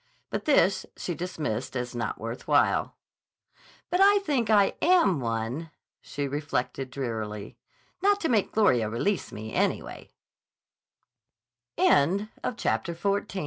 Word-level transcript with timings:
But 0.31 0.45
this 0.45 0.87
she 0.97 1.13
dismissed 1.13 1.75
as 1.75 1.93
not 1.93 2.19
worth 2.19 2.47
while. 2.47 2.95
"But 3.91 4.01
I 4.01 4.17
think 4.25 4.49
I 4.49 4.73
am 4.81 5.19
one," 5.19 5.69
she 6.01 6.27
reflected 6.27 6.89
drearily, 6.89 7.55
"not 8.01 8.19
to 8.21 8.27
make 8.27 8.51
Gloria 8.51 8.89
release 8.89 9.31
me, 9.31 9.53
anywa 9.53 10.09